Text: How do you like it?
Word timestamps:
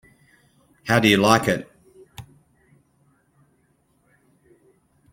How 0.87 0.99
do 0.99 1.07
you 1.07 1.17
like 1.17 1.47
it? 1.47 1.69